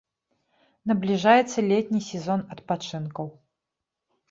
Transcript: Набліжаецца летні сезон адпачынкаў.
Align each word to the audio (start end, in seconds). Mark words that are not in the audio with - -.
Набліжаецца 0.91 1.59
летні 1.69 2.01
сезон 2.09 2.39
адпачынкаў. 2.57 3.33